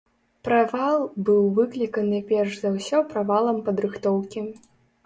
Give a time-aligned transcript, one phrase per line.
[0.47, 0.97] Правал
[1.27, 4.49] быў выкліканы перш за ўсё правалам падрыхтоўкі.